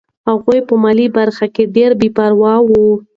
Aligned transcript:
هغوی 0.29 0.59
په 0.67 0.73
مالي 0.83 1.07
برخه 1.17 1.45
کې 1.55 1.63
ډېر 1.75 1.91
بې 1.99 2.09
پروا 2.15 2.53
وو. 2.67 2.89